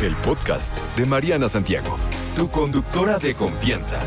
El 0.00 0.14
podcast 0.14 0.78
de 0.96 1.04
Mariana 1.04 1.48
Santiago, 1.48 1.96
tu 2.36 2.48
conductora 2.48 3.18
de 3.18 3.34
confianza. 3.34 3.98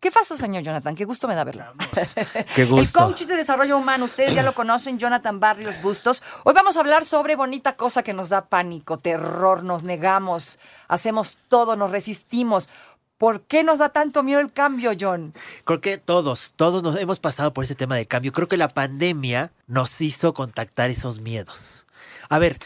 ¿Qué 0.00 0.10
pasó, 0.10 0.38
señor 0.38 0.62
Jonathan? 0.62 0.94
Qué 0.94 1.04
gusto 1.04 1.28
me 1.28 1.34
da 1.34 1.44
verlo. 1.44 1.64
Qué 2.54 2.64
gusto. 2.64 3.00
El 3.00 3.04
coach 3.04 3.22
de 3.24 3.36
desarrollo 3.36 3.76
humano, 3.76 4.06
ustedes 4.06 4.34
ya 4.34 4.42
lo 4.42 4.54
conocen, 4.54 4.98
Jonathan 4.98 5.38
Barrios 5.38 5.82
Bustos. 5.82 6.22
Hoy 6.44 6.54
vamos 6.54 6.78
a 6.78 6.80
hablar 6.80 7.04
sobre 7.04 7.36
bonita 7.36 7.76
cosa 7.76 8.02
que 8.02 8.14
nos 8.14 8.30
da 8.30 8.46
pánico, 8.46 8.96
terror, 8.96 9.64
nos 9.64 9.82
negamos, 9.82 10.58
hacemos 10.88 11.36
todo, 11.48 11.76
nos 11.76 11.90
resistimos. 11.90 12.70
¿Por 13.18 13.42
qué 13.42 13.64
nos 13.64 13.80
da 13.80 13.88
tanto 13.88 14.22
miedo 14.22 14.40
el 14.40 14.52
cambio, 14.52 14.92
John? 14.98 15.34
Creo 15.64 15.80
que 15.80 15.98
todos, 15.98 16.52
todos 16.54 16.84
nos 16.84 16.96
hemos 16.96 17.18
pasado 17.18 17.52
por 17.52 17.64
ese 17.64 17.74
tema 17.74 17.96
de 17.96 18.06
cambio. 18.06 18.32
Creo 18.32 18.46
que 18.46 18.56
la 18.56 18.68
pandemia 18.68 19.50
nos 19.66 20.00
hizo 20.00 20.32
contactar 20.32 20.88
esos 20.88 21.20
miedos. 21.20 21.84
A 22.28 22.38
ver, 22.38 22.58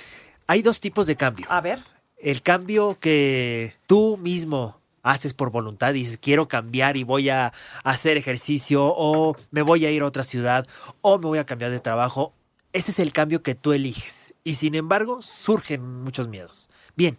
hay 0.46 0.60
dos 0.60 0.80
tipos 0.80 1.06
de 1.06 1.16
cambio. 1.16 1.46
A 1.48 1.62
ver. 1.62 1.82
El 2.18 2.42
cambio 2.42 2.98
que 3.00 3.74
tú 3.86 4.18
mismo 4.20 4.78
haces 5.02 5.32
por 5.32 5.50
voluntad 5.50 5.94
y 5.94 6.00
dices, 6.00 6.18
quiero 6.18 6.48
cambiar 6.48 6.98
y 6.98 7.02
voy 7.02 7.30
a 7.30 7.52
hacer 7.82 8.18
ejercicio 8.18 8.84
o 8.84 9.34
me 9.50 9.62
voy 9.62 9.86
a 9.86 9.90
ir 9.90 10.02
a 10.02 10.06
otra 10.06 10.22
ciudad 10.22 10.66
o 11.00 11.18
me 11.18 11.26
voy 11.26 11.38
a 11.38 11.46
cambiar 11.46 11.70
de 11.70 11.80
trabajo. 11.80 12.34
Ese 12.74 12.90
es 12.90 12.98
el 12.98 13.12
cambio 13.12 13.42
que 13.42 13.54
tú 13.54 13.72
eliges. 13.72 14.34
Y 14.44 14.54
sin 14.54 14.74
embargo, 14.74 15.22
surgen 15.22 16.02
muchos 16.02 16.28
miedos. 16.28 16.68
Bien, 16.94 17.16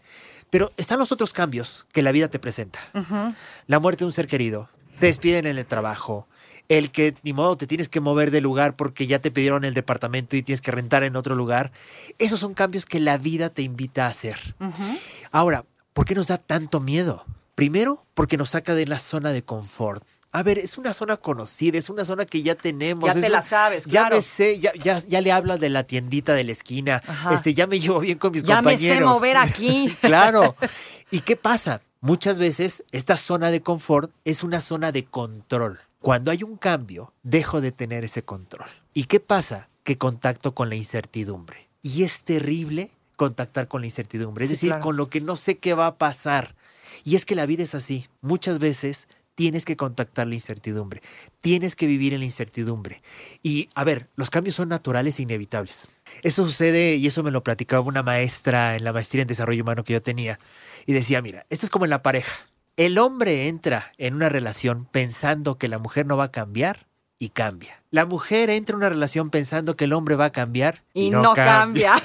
pero 0.54 0.72
están 0.78 1.00
los 1.00 1.12
otros 1.12 1.34
cambios 1.34 1.88
que 1.92 2.04
la 2.04 2.12
vida 2.12 2.28
te 2.28 2.38
presenta. 2.38 2.78
La 3.66 3.80
muerte 3.80 4.02
de 4.02 4.06
un 4.06 4.12
ser 4.12 4.28
querido, 4.28 4.70
te 5.00 5.08
despiden 5.08 5.48
en 5.48 5.58
el 5.58 5.66
trabajo, 5.66 6.28
el 6.70 6.92
que 6.92 7.16
ni 7.24 7.34
modo 7.34 7.58
te 7.58 7.66
tienes 7.66 7.90
que 7.90 8.00
mover 8.00 8.30
de 8.30 8.40
lugar 8.40 8.76
porque 8.76 9.08
ya 9.08 9.18
te 9.18 9.32
pidieron 9.32 9.66
el 9.66 9.74
departamento 9.74 10.38
y 10.38 10.44
tienes 10.44 10.62
que 10.62 10.70
rentar 10.70 11.02
en 11.02 11.16
otro 11.16 11.34
lugar. 11.34 11.72
Esos 12.20 12.40
son 12.40 12.54
cambios 12.54 12.86
que 12.86 13.00
la 13.00 13.18
vida 13.18 13.50
te 13.50 13.64
invita 13.64 14.06
a 14.06 14.10
hacer. 14.10 14.56
Ahora, 15.32 15.66
¿por 15.92 16.06
qué 16.06 16.14
nos 16.14 16.28
da 16.28 16.38
tanto 16.38 16.80
miedo? 16.80 17.26
Primero, 17.56 18.06
porque 18.14 18.38
nos 18.38 18.52
saca 18.52 18.76
de 18.76 18.86
la 18.86 19.00
zona 19.00 19.32
de 19.32 19.42
confort. 19.42 20.04
A 20.36 20.42
ver, 20.44 20.58
es 20.58 20.78
una 20.80 20.94
zona 20.94 21.16
conocida, 21.18 21.78
es 21.78 21.90
una 21.92 22.04
zona 22.06 22.26
que 22.26 22.42
ya 22.42 22.56
tenemos. 22.56 23.06
Ya 23.14 23.20
es 23.20 23.26
te 23.26 23.30
la 23.30 23.42
sabes, 23.44 23.86
Ya 23.86 24.02
claro. 24.02 24.16
me 24.16 24.22
sé, 24.24 24.60
ya, 24.60 24.74
ya, 24.74 24.98
ya 24.98 25.22
le 25.22 25.32
hablas 25.32 25.60
de 25.60 25.70
la 25.70 25.84
tiendita 25.84 26.34
de 26.34 26.44
la 26.44 26.52
esquina. 26.52 27.02
Ajá. 27.08 27.34
Este, 27.34 27.54
ya 27.54 27.68
me 27.68 27.80
llevo 27.80 28.00
bien 28.00 28.18
con 28.18 28.32
mis 28.32 28.44
Ya 28.44 28.62
me 28.62 28.78
sé 28.78 28.88
compañeros. 28.88 29.10
mover 29.14 29.38
aquí. 29.38 29.96
claro. 30.02 30.56
¿Y 31.12 31.20
qué 31.22 31.36
pasa? 31.38 31.82
Muchas 32.02 32.40
veces 32.40 32.84
esta 32.92 33.16
zona 33.16 33.52
de 33.52 33.62
confort 33.62 34.12
es 34.26 34.44
una 34.44 34.60
zona 34.60 34.92
de 34.92 35.06
control. 35.06 35.80
Cuando 36.02 36.32
hay 36.32 36.44
un 36.44 36.58
cambio, 36.58 37.14
dejo 37.24 37.62
de 37.62 37.72
tener 37.72 38.04
ese 38.04 38.24
control. 38.24 38.68
¿Y 38.94 39.04
qué 39.06 39.20
pasa? 39.22 39.70
Que 39.84 39.98
contacto 39.98 40.54
con 40.56 40.68
la 40.68 40.76
incertidumbre. 40.76 41.70
Y 41.82 42.04
es 42.04 42.24
terrible 42.24 42.90
contactar 43.16 43.68
con 43.68 43.82
la 43.82 43.88
incertidumbre, 43.88 44.46
es 44.46 44.50
Sí, 44.50 44.54
decir, 44.56 44.70
claro. 44.70 44.82
con 44.84 44.98
lo 44.98 45.10
que 45.10 45.22
no 45.22 45.36
sé 45.36 45.60
qué 45.60 45.76
va 45.76 45.86
a 45.88 45.96
pasar. 45.96 46.56
Y 47.06 47.16
es 47.16 47.26
que 47.26 47.36
la 47.36 47.46
vida 47.46 47.62
es 47.64 47.76
así. 47.76 48.08
Muchas 48.22 48.58
veces 48.60 49.08
tienes 49.36 49.66
que 49.66 49.78
contactar 49.78 50.28
la 50.28 50.36
incertidumbre. 50.36 51.02
Tienes 51.42 51.76
que 51.76 51.88
vivir 51.88 52.14
en 52.14 52.20
la 52.20 52.26
incertidumbre. 52.26 53.02
Y 53.42 53.70
a 53.76 53.84
ver, 53.84 54.08
los 54.16 54.30
cambios 54.30 54.56
son 54.56 54.70
naturales 54.70 55.20
e 55.20 55.24
inevitables. 55.24 55.90
Eso 56.22 56.46
sucede, 56.46 56.96
y 56.96 57.08
eso 57.08 57.24
me 57.24 57.32
lo 57.32 57.44
platicaba 57.44 57.82
una 57.82 58.04
maestra 58.04 58.76
en 58.76 58.84
la 58.84 58.94
maestría 58.94 59.24
en 59.24 59.28
desarrollo 59.28 59.64
humano 59.64 59.84
que 59.84 59.94
yo 59.94 60.02
tenía. 60.02 60.40
Y 60.86 60.94
decía, 60.94 61.22
mira, 61.22 61.46
esto 61.50 61.66
es 61.66 61.70
como 61.70 61.86
en 61.86 61.92
la 61.92 62.04
pareja. 62.04 62.48
El 62.76 62.98
hombre 62.98 63.48
entra 63.48 63.94
en 63.98 64.16
una 64.16 64.30
relación 64.30 64.86
pensando 64.86 65.58
que 65.58 65.68
la 65.68 65.78
mujer 65.78 66.06
no 66.06 66.18
va 66.18 66.26
a 66.26 66.32
cambiar 66.32 66.88
y 67.20 67.30
cambia. 67.30 67.82
La 67.92 68.06
mujer 68.06 68.50
entra 68.50 68.74
en 68.74 68.78
una 68.78 68.90
relación 68.90 69.30
pensando 69.30 69.76
que 69.78 69.86
el 69.86 69.94
hombre 69.94 70.16
va 70.16 70.26
a 70.26 70.32
cambiar 70.32 70.84
y, 70.94 71.06
Y 71.06 71.10
no 71.12 71.34
cambia. 71.34 72.02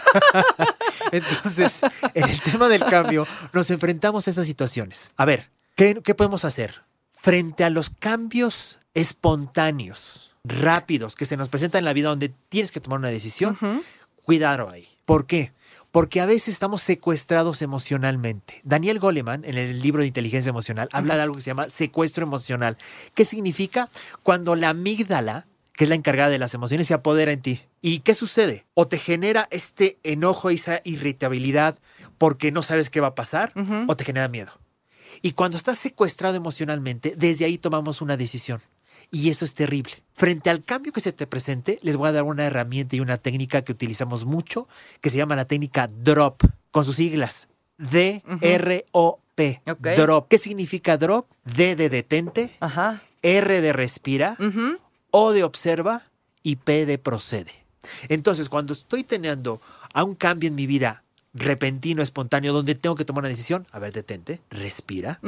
Entonces, 1.13 1.83
en 2.15 2.29
el 2.29 2.41
tema 2.43 2.69
del 2.69 2.85
cambio, 2.85 3.27
nos 3.53 3.71
enfrentamos 3.71 4.27
a 4.27 4.31
esas 4.31 4.47
situaciones. 4.47 5.13
A 5.17 5.25
ver, 5.25 5.51
¿qué, 5.75 6.01
qué 6.05 6.15
podemos 6.15 6.45
hacer? 6.45 6.83
Frente 7.21 7.65
a 7.65 7.71
los 7.71 7.91
cambios 7.91 8.79
espontáneos, 8.95 10.35
rápidos, 10.45 11.15
que 11.15 11.25
se 11.25 11.37
nos 11.37 11.49
presentan 11.49 11.81
en 11.81 11.85
la 11.85 11.93
vida 11.93 12.09
donde 12.09 12.33
tienes 12.49 12.73
que 12.73 12.81
tomar 12.81 12.99
una 12.99 13.09
decisión, 13.09 13.59
cuidado 14.25 14.71
ahí. 14.71 14.89
¿Por 15.05 15.27
qué? 15.27 15.53
Porque 15.91 16.21
a 16.21 16.27
veces 16.27 16.49
estamos 16.49 16.83
secuestrados 16.83 17.63
emocionalmente. 17.63 18.61
Daniel 18.63 18.99
Goleman, 18.99 19.45
en 19.45 19.57
el 19.57 19.81
libro 19.81 20.03
de 20.03 20.09
inteligencia 20.09 20.51
emocional, 20.51 20.89
habla 20.93 21.17
de 21.17 21.23
algo 21.23 21.35
que 21.37 21.41
se 21.41 21.51
llama 21.51 21.69
secuestro 21.69 22.25
emocional. 22.25 22.77
¿Qué 23.15 23.25
significa? 23.25 23.89
Cuando 24.23 24.55
la 24.55 24.71
amígdala, 24.71 25.47
que 25.73 25.85
es 25.85 25.91
la 25.91 25.97
encargada 25.97 26.31
de 26.31 26.39
las 26.39 26.55
emociones, 26.55 26.89
se 26.89 26.95
apodera 26.95 27.33
en 27.33 27.41
ti. 27.41 27.61
¿Y 27.81 28.01
qué 28.01 28.15
sucede? 28.15 28.67
O 28.75 28.87
te 28.87 28.99
genera 28.99 29.49
este 29.51 29.99
enojo, 30.03 30.51
esa 30.51 30.81
irritabilidad 30.85 31.79
porque 32.19 32.53
no 32.53 32.63
sabes 32.63 32.91
qué 32.91 33.01
va 33.01 33.09
a 33.09 33.15
pasar, 33.15 33.53
o 33.87 33.97
te 33.97 34.05
genera 34.05 34.29
miedo. 34.29 34.53
Y 35.23 35.33
cuando 35.33 35.57
estás 35.57 35.79
secuestrado 35.79 36.37
emocionalmente, 36.37 37.15
desde 37.17 37.45
ahí 37.45 37.59
tomamos 37.59 38.01
una 38.01 38.17
decisión. 38.17 38.61
Y 39.11 39.31
eso 39.31 39.45
es 39.45 39.55
terrible. 39.55 39.93
Frente 40.15 40.51
al 40.51 40.63
cambio 40.63 40.93
que 40.93 41.01
se 41.01 41.13
te 41.13 41.27
presente, 41.27 41.79
les 41.83 41.97
voy 41.97 42.09
a 42.09 42.13
dar 42.13 42.25
una 42.25 42.45
herramienta 42.45 42.97
y 42.97 43.01
una 43.01 43.17
técnica 43.17 43.63
que 43.63 43.73
utilizamos 43.73 44.27
mucho, 44.27 44.69
que 45.01 45.09
se 45.11 45.17
llama 45.17 45.37
la 45.37 45.47
técnica 45.47 45.89
DROP, 45.89 46.43
con 46.71 46.85
sus 46.85 46.97
siglas. 46.97 47.49
D-R-O-P. 47.79 49.63
Ok. 49.67 49.87
DROP. 49.97 50.29
¿Qué 50.29 50.39
significa 50.39 50.99
DROP? 50.99 51.27
D 51.45 51.75
de 51.77 51.89
detente, 51.89 52.57
Ajá. 52.61 53.03
R 53.23 53.61
de 53.61 53.73
respira. 53.73 54.37
O 55.11 55.33
de 55.33 55.45
observa 55.45 56.05
y 56.43 56.57
P 56.57 56.85
de 56.85 56.99
procede. 56.99 57.53
Entonces, 58.09 58.49
cuando 58.49 58.73
estoy 58.75 59.05
teniendo 59.05 59.61
a 59.95 60.05
un 60.05 60.15
cambio 60.15 60.49
en 60.49 60.55
mi 60.55 60.67
vida 60.67 61.03
repentino, 61.39 62.03
espontáneo, 62.03 62.53
donde 62.53 62.75
tengo 62.75 62.97
que 62.97 63.05
tomar 63.05 63.23
una 63.23 63.29
decisión, 63.29 63.67
a 63.71 63.79
ver, 63.79 63.93
detente, 63.93 64.41
respira, 64.51 65.21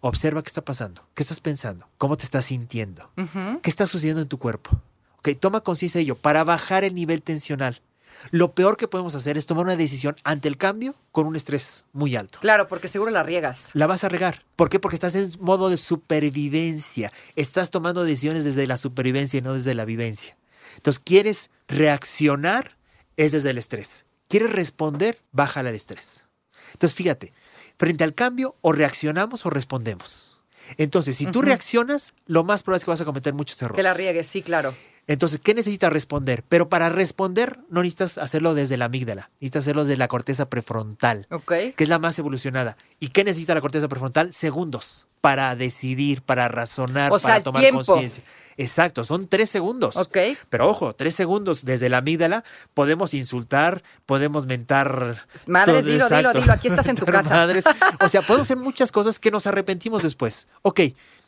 observa 0.00 0.42
qué 0.42 0.48
está 0.48 0.64
pasando, 0.64 1.06
qué 1.14 1.22
estás 1.22 1.40
pensando, 1.40 1.88
cómo 1.98 2.16
te 2.16 2.24
estás 2.24 2.46
sintiendo, 2.46 3.10
qué 3.16 3.70
está 3.70 3.86
sucediendo 3.86 4.22
en 4.22 4.28
tu 4.28 4.38
cuerpo. 4.38 4.80
Ok, 5.18 5.30
toma 5.38 5.60
conciencia 5.60 5.98
de 5.98 6.04
ello 6.04 6.16
para 6.16 6.44
bajar 6.44 6.84
el 6.84 6.94
nivel 6.94 7.22
tensional. 7.22 7.82
Lo 8.30 8.54
peor 8.54 8.76
que 8.76 8.88
podemos 8.88 9.14
hacer 9.14 9.38
es 9.38 9.46
tomar 9.46 9.64
una 9.64 9.76
decisión 9.76 10.16
ante 10.24 10.48
el 10.48 10.56
cambio 10.56 10.94
con 11.10 11.26
un 11.26 11.36
estrés 11.36 11.86
muy 11.92 12.16
alto. 12.16 12.38
Claro, 12.40 12.68
porque 12.68 12.88
seguro 12.88 13.10
la 13.10 13.22
riegas. 13.22 13.70
La 13.72 13.86
vas 13.86 14.04
a 14.04 14.08
regar. 14.08 14.44
¿Por 14.56 14.68
qué? 14.68 14.78
Porque 14.78 14.96
estás 14.96 15.14
en 15.14 15.30
modo 15.40 15.70
de 15.70 15.76
supervivencia. 15.76 17.10
Estás 17.36 17.70
tomando 17.70 18.04
decisiones 18.04 18.44
desde 18.44 18.66
la 18.66 18.76
supervivencia 18.76 19.38
y 19.38 19.42
no 19.42 19.54
desde 19.54 19.74
la 19.74 19.84
vivencia. 19.84 20.36
Entonces, 20.76 21.02
¿quieres 21.04 21.50
reaccionar? 21.68 22.76
Es 23.16 23.32
desde 23.32 23.50
el 23.50 23.58
estrés. 23.58 24.06
¿Quieres 24.30 24.52
responder? 24.52 25.18
Bájale 25.32 25.70
al 25.70 25.74
estrés. 25.74 26.28
Entonces, 26.72 26.94
fíjate, 26.94 27.32
frente 27.76 28.04
al 28.04 28.14
cambio, 28.14 28.54
o 28.60 28.70
reaccionamos 28.70 29.44
o 29.44 29.50
respondemos. 29.50 30.40
Entonces, 30.76 31.16
si 31.16 31.26
tú 31.26 31.42
reaccionas, 31.42 32.14
lo 32.26 32.44
más 32.44 32.62
probable 32.62 32.78
es 32.78 32.84
que 32.84 32.90
vas 32.92 33.00
a 33.00 33.04
cometer 33.04 33.34
muchos 33.34 33.60
errores. 33.60 33.74
Que 33.74 33.82
la 33.82 33.92
riegues, 33.92 34.28
sí, 34.28 34.40
claro. 34.40 34.72
Entonces, 35.06 35.40
¿qué 35.42 35.54
necesitas 35.54 35.92
responder? 35.92 36.44
Pero 36.48 36.68
para 36.68 36.88
responder 36.88 37.60
no 37.68 37.82
necesitas 37.82 38.18
hacerlo 38.18 38.54
desde 38.54 38.76
la 38.76 38.84
amígdala, 38.86 39.30
necesitas 39.40 39.64
hacerlo 39.64 39.84
desde 39.84 39.96
la 39.98 40.08
corteza 40.08 40.48
prefrontal, 40.48 41.26
Ok. 41.30 41.52
que 41.76 41.84
es 41.84 41.88
la 41.88 41.98
más 41.98 42.18
evolucionada. 42.18 42.76
¿Y 43.00 43.08
qué 43.08 43.24
necesita 43.24 43.54
la 43.54 43.60
corteza 43.60 43.88
prefrontal? 43.88 44.32
Segundos 44.32 45.08
para 45.20 45.54
decidir, 45.56 46.22
para 46.22 46.48
razonar, 46.48 47.12
O 47.12 47.18
para 47.18 47.42
tomar 47.42 47.62
conciencia. 47.72 48.22
Exacto, 48.56 49.04
son 49.04 49.26
tres 49.26 49.50
segundos. 49.50 49.96
Ok. 49.96 50.16
Pero 50.48 50.68
ojo, 50.68 50.94
tres 50.94 51.14
segundos 51.14 51.64
desde 51.64 51.88
la 51.88 51.98
amígdala 51.98 52.44
podemos 52.74 53.12
insultar, 53.14 53.82
podemos 54.06 54.46
mentar. 54.46 55.26
Madres, 55.46 55.84
dilo, 55.84 55.92
dilo, 55.92 56.04
exacto. 56.04 56.40
dilo, 56.40 56.52
aquí 56.52 56.68
estás 56.68 56.88
en 56.88 56.96
tu 56.96 57.06
casa. 57.06 57.34
madres. 57.34 57.64
O 58.00 58.08
sea, 58.08 58.22
podemos 58.22 58.46
hacer 58.46 58.56
muchas 58.58 58.92
cosas 58.92 59.18
que 59.18 59.30
nos 59.30 59.46
arrepentimos 59.46 60.02
después. 60.02 60.48
Ok, 60.62 60.80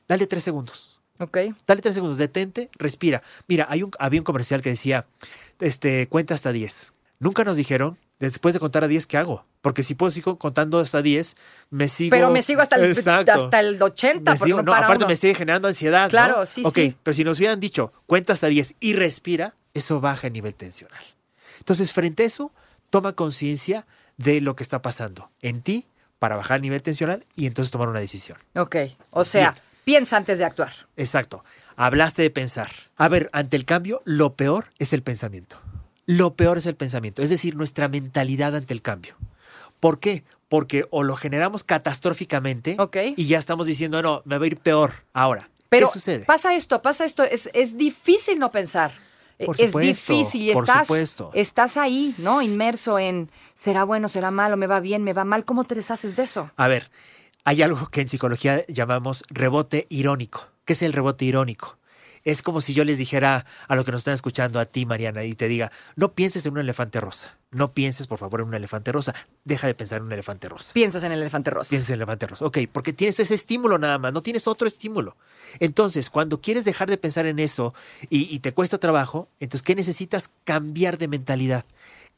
dale 0.08 0.26
tres 0.26 0.44
segundos. 0.44 0.91
Ok. 1.22 1.38
Dale 1.66 1.80
tres 1.82 1.94
segundos, 1.94 2.18
detente, 2.18 2.68
respira. 2.74 3.22
Mira, 3.48 3.66
hay 3.68 3.82
un, 3.82 3.90
había 3.98 4.20
un 4.20 4.24
comercial 4.24 4.60
que 4.62 4.70
decía, 4.70 5.06
este, 5.60 6.08
cuenta 6.08 6.34
hasta 6.34 6.52
10. 6.52 6.92
Nunca 7.20 7.44
nos 7.44 7.56
dijeron, 7.56 7.98
después 8.18 8.54
de 8.54 8.60
contar 8.60 8.82
a 8.84 8.88
10, 8.88 9.06
¿qué 9.06 9.16
hago? 9.18 9.44
Porque 9.60 9.82
si 9.84 9.94
puedo 9.94 10.10
sigo 10.10 10.38
contando 10.38 10.80
hasta 10.80 11.02
10, 11.02 11.36
me 11.70 11.88
sigo... 11.88 12.10
Pero 12.10 12.30
me 12.30 12.42
sigo 12.42 12.60
hasta 12.62 12.76
el, 12.76 12.86
Exacto. 12.86 13.32
hasta 13.32 13.60
el 13.60 13.80
80, 13.80 14.32
Me 14.32 14.36
porque 14.38 14.50
sigo- 14.52 14.56
no 14.58 14.62
no, 14.64 14.72
para 14.72 14.86
aparte 14.86 15.04
uno. 15.04 15.08
me 15.10 15.16
sigue 15.16 15.34
generando 15.36 15.68
ansiedad. 15.68 16.04
¿no? 16.06 16.10
Claro, 16.10 16.46
sí, 16.46 16.62
Ok, 16.64 16.74
sí. 16.74 16.96
pero 17.02 17.14
si 17.14 17.22
nos 17.24 17.38
hubieran 17.38 17.60
dicho, 17.60 17.92
cuenta 18.06 18.32
hasta 18.32 18.48
10 18.48 18.74
y 18.80 18.94
respira, 18.94 19.54
eso 19.74 20.00
baja 20.00 20.26
el 20.26 20.32
nivel 20.32 20.54
tensional. 20.54 21.04
Entonces, 21.58 21.92
frente 21.92 22.24
a 22.24 22.26
eso, 22.26 22.52
toma 22.90 23.12
conciencia 23.12 23.86
de 24.16 24.40
lo 24.40 24.56
que 24.56 24.64
está 24.64 24.82
pasando 24.82 25.30
en 25.40 25.62
ti 25.62 25.86
para 26.18 26.34
bajar 26.36 26.56
el 26.56 26.62
nivel 26.62 26.82
tensional 26.82 27.24
y 27.36 27.46
entonces 27.46 27.70
tomar 27.70 27.88
una 27.88 28.00
decisión. 28.00 28.36
Ok, 28.56 28.76
o 29.12 29.24
sea, 29.24 29.52
Bien. 29.52 29.62
Piensa 29.84 30.16
antes 30.16 30.38
de 30.38 30.44
actuar. 30.44 30.72
Exacto. 30.96 31.44
Hablaste 31.76 32.22
de 32.22 32.30
pensar. 32.30 32.70
A 32.96 33.08
ver, 33.08 33.28
ante 33.32 33.56
el 33.56 33.64
cambio, 33.64 34.02
lo 34.04 34.34
peor 34.34 34.66
es 34.78 34.92
el 34.92 35.02
pensamiento. 35.02 35.58
Lo 36.06 36.34
peor 36.34 36.58
es 36.58 36.66
el 36.66 36.74
pensamiento, 36.74 37.22
es 37.22 37.30
decir, 37.30 37.54
nuestra 37.56 37.88
mentalidad 37.88 38.54
ante 38.56 38.74
el 38.74 38.82
cambio. 38.82 39.16
¿Por 39.80 40.00
qué? 40.00 40.24
Porque 40.48 40.84
o 40.90 41.02
lo 41.02 41.16
generamos 41.16 41.64
catastróficamente 41.64 42.76
Ok. 42.78 42.96
y 43.16 43.26
ya 43.26 43.38
estamos 43.38 43.66
diciendo, 43.66 44.02
no, 44.02 44.22
me 44.24 44.36
va 44.38 44.44
a 44.44 44.46
ir 44.48 44.58
peor 44.58 44.92
ahora. 45.12 45.48
Pero 45.68 45.86
¿Qué 45.86 45.92
sucede? 45.92 46.24
pasa 46.24 46.54
esto, 46.54 46.82
pasa 46.82 47.04
esto. 47.04 47.22
Es, 47.22 47.48
es 47.54 47.76
difícil 47.78 48.38
no 48.38 48.50
pensar. 48.50 48.92
Por 49.46 49.58
es 49.60 49.70
supuesto, 49.70 50.12
difícil 50.12 50.50
y 50.50 50.52
por 50.52 50.64
estás, 50.64 50.86
supuesto. 50.86 51.30
estás 51.34 51.76
ahí, 51.76 52.14
¿no? 52.18 52.42
Inmerso 52.42 52.98
en 52.98 53.30
será 53.54 53.82
bueno, 53.84 54.06
será 54.08 54.30
malo, 54.30 54.56
me 54.56 54.66
va 54.66 54.78
bien, 54.80 55.02
me 55.02 55.14
va 55.14 55.24
mal. 55.24 55.44
¿Cómo 55.44 55.64
te 55.64 55.74
deshaces 55.74 56.14
de 56.16 56.24
eso? 56.24 56.48
A 56.56 56.68
ver, 56.68 56.90
hay 57.44 57.62
algo 57.62 57.88
que 57.88 58.00
en 58.00 58.08
psicología 58.08 58.64
llamamos 58.66 59.24
rebote 59.28 59.86
irónico. 59.90 60.48
¿Qué 60.64 60.74
es 60.74 60.82
el 60.82 60.92
rebote 60.92 61.24
irónico? 61.24 61.78
Es 62.24 62.42
como 62.42 62.60
si 62.60 62.72
yo 62.72 62.84
les 62.84 62.98
dijera 62.98 63.46
a 63.66 63.74
lo 63.74 63.84
que 63.84 63.90
nos 63.90 64.02
están 64.02 64.14
escuchando, 64.14 64.60
a 64.60 64.66
ti, 64.66 64.86
Mariana, 64.86 65.24
y 65.24 65.34
te 65.34 65.48
diga, 65.48 65.72
no 65.96 66.14
pienses 66.14 66.46
en 66.46 66.52
un 66.52 66.60
elefante 66.60 67.00
rosa. 67.00 67.36
No 67.50 67.74
pienses, 67.74 68.06
por 68.06 68.18
favor, 68.18 68.40
en 68.40 68.46
un 68.46 68.54
elefante 68.54 68.92
rosa. 68.92 69.12
Deja 69.44 69.66
de 69.66 69.74
pensar 69.74 69.98
en 69.98 70.04
un 70.04 70.12
elefante 70.12 70.48
rosa. 70.48 70.72
Piensas 70.72 71.02
en 71.02 71.10
el 71.10 71.20
elefante 71.20 71.50
rosa. 71.50 71.70
Piensas 71.70 71.90
en 71.90 71.94
el 71.94 72.00
elefante 72.02 72.28
rosa. 72.28 72.44
Ok, 72.46 72.58
porque 72.70 72.92
tienes 72.92 73.18
ese 73.18 73.34
estímulo 73.34 73.76
nada 73.76 73.98
más, 73.98 74.12
no 74.12 74.22
tienes 74.22 74.46
otro 74.46 74.68
estímulo. 74.68 75.16
Entonces, 75.58 76.10
cuando 76.10 76.40
quieres 76.40 76.64
dejar 76.64 76.88
de 76.88 76.96
pensar 76.96 77.26
en 77.26 77.40
eso 77.40 77.74
y, 78.08 78.32
y 78.32 78.38
te 78.38 78.54
cuesta 78.54 78.78
trabajo, 78.78 79.28
entonces, 79.40 79.64
¿qué 79.64 79.74
necesitas? 79.74 80.30
Cambiar 80.44 80.98
de 80.98 81.08
mentalidad. 81.08 81.64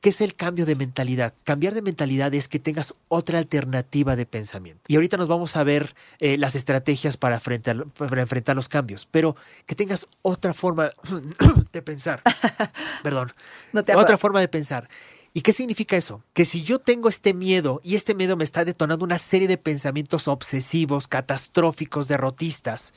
¿Qué 0.05 0.11
es 0.11 0.21
el 0.21 0.35
cambio 0.35 0.67
de 0.67 0.75
mentalidad? 0.75 1.33
Cambiar 1.45 1.73
de 1.73 1.81
mentalidad 1.81 2.35
es 2.35 2.47
que 2.47 2.59
tengas 2.59 2.93
otra 3.09 3.39
alternativa 3.39 4.17
de 4.17 4.27
pensamiento. 4.27 4.83
Y 4.87 4.97
ahorita 4.97 5.17
nos 5.17 5.29
vamos 5.29 5.57
a 5.57 5.65
ver 5.65 5.95
eh, 6.19 6.37
las 6.37 6.55
estrategias 6.57 7.17
para, 7.17 7.41
frente 7.41 7.71
a- 7.71 7.85
para 7.97 8.21
enfrentar 8.21 8.55
los 8.55 8.69
cambios, 8.69 9.09
pero 9.11 9.35
que 9.65 9.75
tengas 9.75 10.07
otra 10.21 10.53
forma 10.53 10.91
de 11.73 11.81
pensar. 11.81 12.23
Perdón. 13.03 13.33
No 13.73 13.83
te 13.83 13.97
otra 13.97 14.19
forma 14.19 14.41
de 14.41 14.49
pensar. 14.49 14.91
¿Y 15.33 15.41
qué 15.41 15.55
significa 15.55 15.97
eso? 15.97 16.23
Que 16.35 16.45
si 16.45 16.63
yo 16.63 16.81
tengo 16.81 17.09
este 17.09 17.33
miedo 17.33 17.81
y 17.83 17.95
este 17.95 18.15
miedo 18.15 18.37
me 18.37 18.45
está 18.45 18.67
detonando 18.67 19.07
una 19.07 19.17
serie 19.19 19.49
de 19.49 19.57
pensamientos 19.57 20.29
obsesivos, 20.29 21.09
catastróficos, 21.09 22.09
derrotistas, 22.09 22.93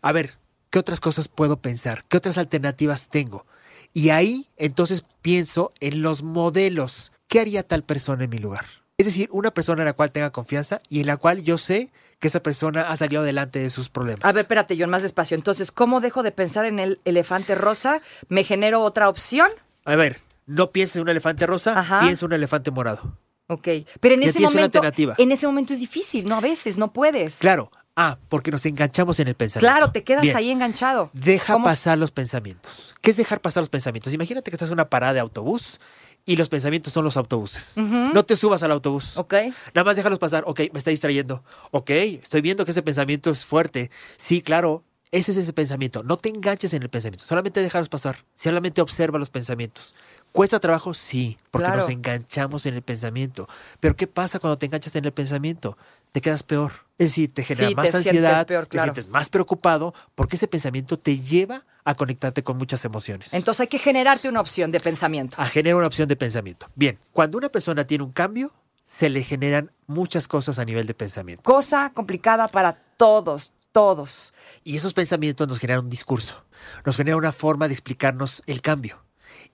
a 0.00 0.10
ver, 0.10 0.38
¿qué 0.70 0.78
otras 0.78 1.00
cosas 1.00 1.28
puedo 1.28 1.58
pensar? 1.58 2.06
¿Qué 2.08 2.16
otras 2.16 2.38
alternativas 2.38 3.08
tengo? 3.08 3.44
Y 3.92 4.10
ahí 4.10 4.46
entonces 4.56 5.04
pienso 5.22 5.72
en 5.80 6.02
los 6.02 6.22
modelos. 6.22 7.12
¿Qué 7.28 7.40
haría 7.40 7.62
tal 7.66 7.82
persona 7.82 8.24
en 8.24 8.30
mi 8.30 8.38
lugar? 8.38 8.64
Es 8.98 9.06
decir, 9.06 9.28
una 9.32 9.50
persona 9.50 9.82
en 9.82 9.86
la 9.86 9.92
cual 9.92 10.12
tenga 10.12 10.30
confianza 10.30 10.80
y 10.88 11.00
en 11.00 11.06
la 11.06 11.16
cual 11.18 11.42
yo 11.42 11.58
sé 11.58 11.90
que 12.18 12.28
esa 12.28 12.42
persona 12.42 12.88
ha 12.88 12.96
salido 12.96 13.20
adelante 13.22 13.58
de 13.58 13.68
sus 13.68 13.90
problemas. 13.90 14.24
A 14.24 14.32
ver, 14.32 14.42
espérate, 14.42 14.76
John, 14.78 14.88
más 14.88 15.02
despacio. 15.02 15.34
Entonces, 15.34 15.70
¿cómo 15.70 16.00
dejo 16.00 16.22
de 16.22 16.32
pensar 16.32 16.64
en 16.64 16.78
el 16.78 17.00
elefante 17.04 17.54
rosa? 17.54 18.00
¿Me 18.28 18.42
genero 18.42 18.80
otra 18.80 19.08
opción? 19.10 19.50
A 19.84 19.96
ver, 19.96 20.22
no 20.46 20.70
pienses 20.72 20.96
en 20.96 21.02
un 21.02 21.08
elefante 21.10 21.46
rosa, 21.46 21.78
Ajá. 21.78 22.00
piensa 22.00 22.24
en 22.24 22.30
un 22.30 22.34
elefante 22.34 22.70
morado. 22.70 23.18
Ok. 23.48 23.68
Pero 24.00 24.14
en 24.14 24.22
Ya 24.22 24.30
ese 24.30 24.40
momento. 24.40 24.64
alternativa. 24.78 25.14
En 25.18 25.30
ese 25.30 25.46
momento 25.46 25.74
es 25.74 25.80
difícil, 25.80 26.26
¿no? 26.26 26.36
A 26.36 26.40
veces 26.40 26.78
no 26.78 26.92
puedes. 26.92 27.36
Claro. 27.36 27.70
Ah, 27.96 28.18
porque 28.28 28.50
nos 28.50 28.64
enganchamos 28.66 29.18
en 29.20 29.28
el 29.28 29.34
pensamiento. 29.34 29.72
Claro, 29.74 29.90
te 29.90 30.04
quedas 30.04 30.22
Bien. 30.22 30.36
ahí 30.36 30.50
enganchado. 30.50 31.10
Deja 31.14 31.54
¿Cómo- 31.54 31.64
pasar 31.64 31.96
los 31.96 32.10
pensamientos. 32.10 32.94
¿Qué 33.00 33.10
es 33.10 33.16
dejar 33.16 33.40
pasar 33.40 33.62
los 33.62 33.70
pensamientos? 33.70 34.12
Imagínate 34.12 34.50
que 34.50 34.54
estás 34.54 34.68
en 34.68 34.74
una 34.74 34.90
parada 34.90 35.14
de 35.14 35.20
autobús 35.20 35.80
y 36.26 36.36
los 36.36 36.48
pensamientos 36.50 36.92
son 36.92 37.04
los 37.04 37.16
autobuses. 37.16 37.74
No 37.78 38.22
te 38.24 38.36
subas 38.36 38.62
al 38.62 38.70
autobús. 38.72 39.16
Ok. 39.16 39.32
Nada 39.74 39.84
más 39.84 39.96
déjalos 39.96 40.18
pasar. 40.18 40.44
Ok, 40.46 40.60
me 40.72 40.78
está 40.78 40.90
distrayendo. 40.90 41.42
Ok, 41.70 41.90
estoy 41.90 42.42
viendo 42.42 42.64
que 42.66 42.72
ese 42.72 42.82
pensamiento 42.82 43.30
es 43.30 43.46
fuerte. 43.46 43.90
Sí, 44.18 44.42
claro. 44.42 44.84
Ese 45.12 45.30
es 45.30 45.36
ese 45.36 45.52
pensamiento. 45.52 46.02
No 46.02 46.16
te 46.16 46.28
enganches 46.28 46.74
en 46.74 46.82
el 46.82 46.88
pensamiento. 46.88 47.24
Solamente 47.24 47.60
déjalos 47.62 47.88
pasar. 47.88 48.24
Solamente 48.34 48.80
observa 48.80 49.18
los 49.18 49.30
pensamientos. 49.30 49.94
¿Cuesta 50.32 50.58
trabajo? 50.58 50.94
Sí, 50.94 51.36
porque 51.50 51.66
Claro. 51.66 51.80
nos 51.80 51.88
enganchamos 51.90 52.66
en 52.66 52.74
el 52.74 52.82
pensamiento. 52.82 53.48
Pero 53.80 53.94
¿qué 53.96 54.06
pasa 54.06 54.40
cuando 54.40 54.56
te 54.58 54.66
enganchas 54.66 54.94
en 54.96 55.04
el 55.04 55.12
pensamiento? 55.12 55.78
Te 56.12 56.20
quedas 56.20 56.42
peor. 56.42 56.72
Es 56.98 57.08
decir, 57.08 57.32
te 57.32 57.44
genera 57.44 57.68
Sí, 57.68 57.74
te 57.74 57.76
más 57.76 57.90
sientes 57.90 58.06
ansiedad, 58.08 58.46
peor, 58.46 58.64
te 58.64 58.70
claro. 58.70 58.86
sientes 58.94 59.08
más 59.08 59.28
preocupado, 59.28 59.94
porque 60.14 60.36
ese 60.36 60.48
pensamiento 60.48 60.96
te 60.98 61.18
lleva 61.18 61.64
a 61.84 61.94
conectarte 61.94 62.42
con 62.42 62.56
muchas 62.58 62.84
emociones. 62.84 63.32
Entonces 63.32 63.60
hay 63.60 63.66
que 63.68 63.78
generarte 63.78 64.28
una 64.28 64.40
opción 64.40 64.72
de 64.72 64.80
pensamiento. 64.80 65.36
a 65.40 65.46
generar 65.46 65.76
una 65.76 65.86
opción 65.86 66.08
de 66.08 66.16
pensamiento. 66.16 66.66
Bien, 66.74 66.98
cuando 67.12 67.38
una 67.38 67.48
persona 67.48 67.86
tiene 67.86 68.02
un 68.02 68.12
cambio, 68.12 68.52
se 68.84 69.08
le 69.08 69.22
generan 69.22 69.70
muchas 69.86 70.26
cosas 70.26 70.58
a 70.58 70.64
nivel 70.64 70.86
de 70.86 70.94
pensamiento. 70.94 71.42
Cosa 71.42 71.92
complicada 71.94 72.48
para 72.48 72.74
todos, 72.96 73.52
todos. 73.76 74.32
Y 74.64 74.74
esos 74.78 74.94
pensamientos 74.94 75.46
nos 75.46 75.58
generan 75.58 75.84
un 75.84 75.90
discurso, 75.90 76.42
nos 76.86 76.96
generan 76.96 77.18
una 77.18 77.30
forma 77.30 77.68
de 77.68 77.74
explicarnos 77.74 78.42
el 78.46 78.62
cambio. 78.62 79.02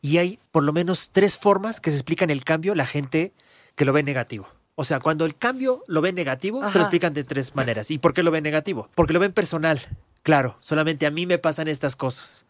Y 0.00 0.18
hay 0.18 0.38
por 0.52 0.62
lo 0.62 0.72
menos 0.72 1.10
tres 1.10 1.36
formas 1.36 1.80
que 1.80 1.90
se 1.90 1.96
explican 1.96 2.30
el 2.30 2.44
cambio 2.44 2.76
la 2.76 2.86
gente 2.86 3.32
que 3.74 3.84
lo 3.84 3.92
ve 3.92 4.04
negativo. 4.04 4.46
O 4.76 4.84
sea, 4.84 5.00
cuando 5.00 5.24
el 5.24 5.36
cambio 5.36 5.82
lo 5.88 6.02
ve 6.02 6.12
negativo, 6.12 6.68
se 6.70 6.78
lo 6.78 6.84
explican 6.84 7.14
de 7.14 7.24
tres 7.24 7.56
maneras. 7.56 7.90
¿Y 7.90 7.98
por 7.98 8.14
qué 8.14 8.22
lo 8.22 8.30
ven 8.30 8.44
negativo? 8.44 8.88
Porque 8.94 9.12
lo 9.12 9.18
ven 9.18 9.32
personal. 9.32 9.80
Claro, 10.22 10.56
solamente 10.60 11.04
a 11.04 11.10
mí 11.10 11.26
me 11.26 11.38
pasan 11.38 11.66
estas 11.66 11.96
cosas. 11.96 12.46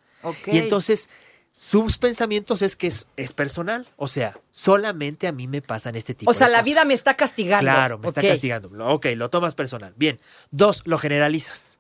Y 0.46 0.58
entonces, 0.58 1.08
sus 1.52 1.99
pensamientos 1.99 2.62
es 2.62 2.76
que 2.76 2.87
es, 2.88 3.06
es 3.16 3.32
personal. 3.32 3.87
O 3.96 4.08
sea, 4.08 4.38
solamente 4.50 5.26
a 5.26 5.32
mí 5.32 5.46
me 5.46 5.62
pasan 5.62 5.94
este 5.94 6.14
tipo 6.14 6.31
O 6.31 6.34
sea, 6.34 6.49
de 6.49 6.52
la 6.52 6.58
cosas. 6.58 6.64
vida 6.66 6.84
me 6.84 6.94
está 6.94 7.16
castigando. 7.16 7.62
Claro, 7.62 7.99
me 7.99 8.08
está 8.08 8.22
castigando. 8.22 8.70
Ok, 8.93 9.06
lo 9.16 9.31
tomas 9.31 9.54
personal. 9.54 9.94
Bien. 9.96 10.20
Dos, 10.50 10.82
lo 10.87 10.99
generalizas. 10.99 11.78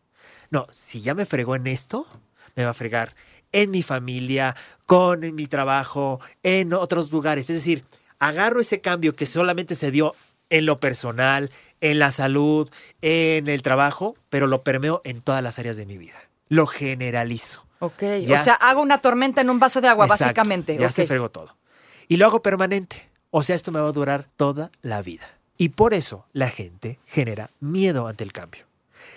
No, 0.50 0.66
si 0.70 1.00
ya 1.00 1.14
me 1.14 1.26
fregó 1.26 1.56
en 1.56 1.66
esto, 1.66 2.06
me 2.54 2.64
va 2.64 2.70
a 2.70 2.74
fregar 2.74 3.14
en 3.52 3.70
mi 3.70 3.82
familia, 3.82 4.56
con 4.86 5.34
mi 5.34 5.46
trabajo, 5.46 6.20
en 6.42 6.72
otros 6.72 7.10
lugares. 7.10 7.50
Es 7.50 7.56
decir, 7.56 7.84
agarro 8.18 8.60
ese 8.60 8.80
cambio 8.80 9.14
que 9.16 9.26
solamente 9.26 9.74
se 9.74 9.90
dio 9.90 10.14
en 10.48 10.66
lo 10.66 10.80
personal, 10.80 11.50
en 11.80 11.98
la 11.98 12.10
salud, 12.10 12.70
en 13.00 13.48
el 13.48 13.62
trabajo, 13.62 14.16
pero 14.28 14.46
lo 14.46 14.62
permeo 14.62 15.00
en 15.04 15.20
todas 15.20 15.42
las 15.42 15.58
áreas 15.58 15.76
de 15.76 15.86
mi 15.86 15.98
vida. 15.98 16.16
Lo 16.48 16.66
generalizo. 16.66 17.66
Ok. 17.82 18.02
Ya 18.26 18.40
o 18.40 18.44
sea, 18.44 18.56
se- 18.56 18.64
hago 18.64 18.80
una 18.80 18.98
tormenta 18.98 19.40
en 19.40 19.50
un 19.50 19.58
vaso 19.58 19.80
de 19.80 19.88
agua, 19.88 20.04
Exacto, 20.06 20.24
básicamente. 20.26 20.76
Ya 20.78 20.88
se 20.90 21.04
fregó 21.04 21.30
todo. 21.30 21.56
Y 22.06 22.16
lo 22.16 22.26
hago 22.26 22.40
permanente. 22.40 23.08
O 23.30 23.42
sea, 23.42 23.56
esto 23.56 23.72
me 23.72 23.80
va 23.80 23.88
a 23.88 23.92
durar 23.92 24.28
toda 24.36 24.70
la 24.82 25.02
vida. 25.02 25.28
Y 25.58 25.70
por 25.70 25.92
eso 25.92 26.24
la 26.32 26.48
gente 26.48 27.00
genera 27.06 27.50
miedo 27.60 28.06
ante 28.06 28.22
el 28.22 28.32
cambio. 28.32 28.64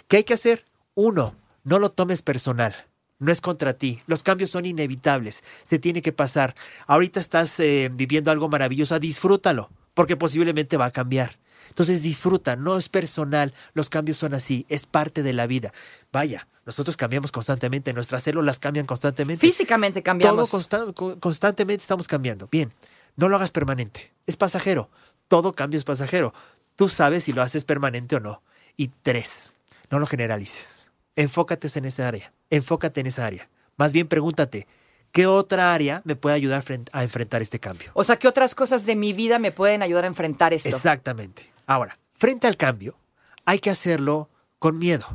¿Qué 0.07 0.17
hay 0.17 0.23
que 0.23 0.33
hacer? 0.33 0.65
Uno, 0.95 1.35
no 1.63 1.77
lo 1.77 1.91
tomes 1.91 2.21
personal. 2.23 2.75
No 3.19 3.31
es 3.31 3.39
contra 3.39 3.73
ti. 3.73 4.01
Los 4.07 4.23
cambios 4.23 4.49
son 4.49 4.65
inevitables. 4.65 5.43
Se 5.63 5.77
tiene 5.79 6.01
que 6.01 6.11
pasar. 6.11 6.55
Ahorita 6.87 7.19
estás 7.19 7.59
eh, 7.59 7.89
viviendo 7.93 8.31
algo 8.31 8.49
maravilloso. 8.49 8.97
Disfrútalo. 8.99 9.69
Porque 9.93 10.17
posiblemente 10.17 10.75
va 10.77 10.85
a 10.85 10.91
cambiar. 10.91 11.37
Entonces 11.69 12.01
disfruta, 12.03 12.55
no 12.55 12.77
es 12.77 12.89
personal, 12.89 13.53
los 13.73 13.89
cambios 13.89 14.17
son 14.17 14.33
así, 14.33 14.65
es 14.69 14.85
parte 14.85 15.23
de 15.23 15.33
la 15.33 15.47
vida. 15.47 15.73
Vaya, 16.11 16.47
nosotros 16.65 16.97
cambiamos 16.97 17.31
constantemente, 17.31 17.93
nuestras 17.93 18.23
células 18.23 18.59
cambian 18.59 18.85
constantemente. 18.85 19.45
Físicamente 19.45 20.01
cambiamos. 20.01 20.49
Todo 20.49 20.59
consta- 20.59 20.93
co- 20.93 21.19
constantemente 21.19 21.81
estamos 21.81 22.07
cambiando. 22.07 22.47
Bien, 22.51 22.71
no 23.15 23.29
lo 23.29 23.35
hagas 23.35 23.51
permanente. 23.51 24.11
Es 24.25 24.37
pasajero. 24.37 24.89
Todo 25.27 25.53
cambio 25.53 25.77
es 25.77 25.83
pasajero. 25.83 26.33
Tú 26.75 26.89
sabes 26.89 27.23
si 27.25 27.33
lo 27.33 27.41
haces 27.41 27.63
permanente 27.63 28.15
o 28.15 28.19
no. 28.19 28.41
Y 28.77 28.89
tres, 29.03 29.53
no 29.89 29.99
lo 29.99 30.05
generalices. 30.07 30.91
Enfócate 31.15 31.67
en 31.77 31.85
esa 31.85 32.07
área. 32.07 32.33
Enfócate 32.49 33.01
en 33.01 33.07
esa 33.07 33.25
área. 33.25 33.47
Más 33.77 33.93
bien 33.93 34.07
pregúntate, 34.07 34.67
¿qué 35.11 35.27
otra 35.27 35.73
área 35.73 36.01
me 36.03 36.15
puede 36.15 36.35
ayudar 36.35 36.63
a 36.91 37.03
enfrentar 37.03 37.41
este 37.41 37.59
cambio? 37.59 37.91
O 37.93 38.03
sea, 38.03 38.17
¿qué 38.17 38.27
otras 38.27 38.53
cosas 38.55 38.85
de 38.85 38.95
mi 38.95 39.13
vida 39.13 39.39
me 39.39 39.51
pueden 39.51 39.81
ayudar 39.81 40.03
a 40.03 40.07
enfrentar 40.07 40.53
esto? 40.53 40.67
Exactamente. 40.69 41.49
Ahora, 41.65 41.97
frente 42.13 42.47
al 42.47 42.57
cambio, 42.57 42.97
hay 43.45 43.59
que 43.59 43.69
hacerlo 43.69 44.29
con 44.59 44.77
miedo. 44.79 45.05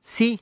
Sí. 0.00 0.40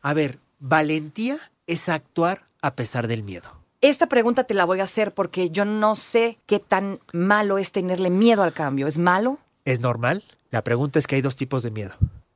A 0.00 0.14
ver, 0.14 0.38
valentía 0.58 1.38
es 1.66 1.88
actuar 1.88 2.46
a 2.60 2.74
pesar 2.74 3.08
del 3.08 3.22
miedo. 3.22 3.62
Esta 3.80 4.08
pregunta 4.08 4.44
te 4.44 4.54
la 4.54 4.64
voy 4.64 4.80
a 4.80 4.84
hacer 4.84 5.12
porque 5.12 5.50
yo 5.50 5.64
no 5.64 5.94
sé 5.94 6.38
qué 6.46 6.60
tan 6.60 7.00
malo 7.12 7.58
es 7.58 7.72
tenerle 7.72 8.10
miedo 8.10 8.42
al 8.42 8.52
cambio. 8.52 8.86
¿Es 8.86 8.96
malo? 8.96 9.38
¿Es 9.64 9.80
normal? 9.80 10.24
La 10.50 10.62
pregunta 10.62 10.98
es 10.98 11.06
que 11.06 11.16
hay 11.16 11.22
dos 11.22 11.36
tipos 11.36 11.62
de 11.62 11.72
miedo. 11.72 11.92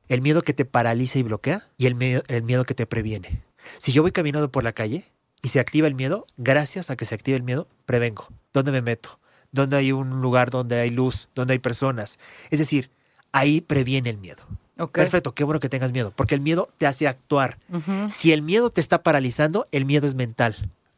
El 0.07 0.21
miedo 0.21 0.41
que 0.41 0.53
te 0.53 0.65
paraliza 0.65 1.19
y 1.19 1.23
bloquea 1.23 1.67
y 1.77 1.85
el 1.85 1.95
miedo, 1.95 2.23
el 2.27 2.43
miedo 2.43 2.65
que 2.65 2.73
te 2.73 2.85
previene. 2.85 3.43
Si 3.79 3.91
yo 3.91 4.01
voy 4.01 4.11
caminando 4.11 4.51
por 4.51 4.63
la 4.63 4.73
calle 4.73 5.05
y 5.41 5.49
se 5.49 5.59
activa 5.59 5.87
el 5.87 5.95
miedo, 5.95 6.25
gracias 6.37 6.89
a 6.89 6.95
que 6.95 7.05
se 7.05 7.15
active 7.15 7.37
el 7.37 7.43
miedo, 7.43 7.67
prevengo. 7.85 8.27
¿Dónde 8.53 8.71
me 8.71 8.81
meto? 8.81 9.19
¿Dónde 9.57 9.75
hay 9.75 9.91
un 9.91 10.21
lugar 10.21 10.51
donde 10.51 10.79
hay 10.79 10.91
luz? 10.91 11.29
¿Dónde 11.35 11.53
hay 11.53 11.59
personas? 11.59 12.19
Es 12.51 12.59
decir, 12.59 12.91
ahí 13.31 13.59
previene 13.59 14.09
el 14.09 14.17
miedo. 14.17 14.43
Perfecto, 14.91 15.33
qué 15.33 15.43
bueno 15.43 15.59
que 15.59 15.69
tengas 15.69 15.91
miedo, 15.91 16.13
porque 16.15 16.35
el 16.35 16.41
miedo 16.41 16.69
te 16.77 16.85
hace 16.85 17.07
actuar. 17.07 17.57
Si 18.07 18.31
el 18.31 18.43
miedo 18.43 18.69
te 18.69 18.79
está 18.79 19.01
paralizando, 19.01 19.67
el 19.71 19.85
miedo 19.85 20.05
es 20.05 20.13
mental, 20.13 20.55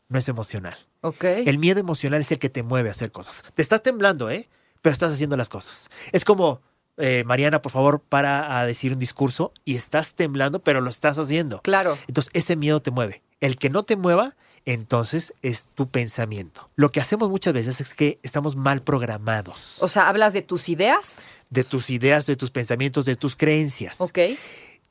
no 0.09 0.19
es 0.19 0.27
emocional. 0.27 0.77
El 1.23 1.57
miedo 1.57 1.79
emocional 1.79 2.19
es 2.19 2.31
el 2.31 2.39
que 2.39 2.49
te 2.49 2.61
mueve 2.61 2.89
a 2.89 2.91
hacer 2.91 3.11
cosas. 3.11 3.43
Te 3.53 3.61
estás 3.61 3.81
temblando, 3.81 4.29
¿eh? 4.29 4.45
Pero 4.81 4.91
estás 4.91 5.13
haciendo 5.13 5.37
las 5.37 5.47
cosas. 5.47 5.89
Es 6.11 6.25
como, 6.25 6.61
eh, 6.97 7.23
Mariana, 7.25 7.61
por 7.61 7.71
favor, 7.71 8.01
para 8.01 8.59
a 8.59 8.65
decir 8.65 8.91
un 8.91 8.99
discurso 8.99 9.53
y 9.63 9.75
estás 9.75 10.15
temblando, 10.15 10.59
pero 10.59 10.81
lo 10.81 10.89
estás 10.89 11.17
haciendo. 11.17 11.61
Claro. 11.61 11.97
Entonces, 12.07 12.31
ese 12.33 12.57
miedo 12.57 12.81
te 12.81 12.91
mueve. 12.91 13.21
El 13.39 13.57
que 13.57 13.69
no 13.69 13.83
te 13.83 13.95
mueva, 13.95 14.35
entonces 14.65 15.33
es 15.41 15.67
tu 15.75 15.89
pensamiento. 15.89 16.69
Lo 16.75 16.91
que 16.91 16.99
hacemos 16.99 17.29
muchas 17.29 17.53
veces 17.53 17.81
es 17.81 17.93
que 17.93 18.19
estamos 18.23 18.55
mal 18.55 18.81
programados 18.81 19.77
O 19.81 19.87
sea, 19.87 20.07
hablas 20.09 20.33
de 20.33 20.41
tus 20.41 20.69
ideas. 20.69 21.23
de 21.49 21.63
tus 21.63 21.89
ideas, 21.89 22.25
de 22.25 22.35
tus 22.35 22.51
pensamientos, 22.51 23.05
de 23.05 23.15
tus 23.15 23.35
creencias. 23.35 24.01
Ok. 24.01 24.19